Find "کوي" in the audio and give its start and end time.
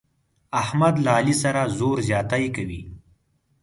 2.55-2.81